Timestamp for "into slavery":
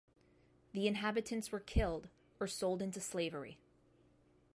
2.81-3.59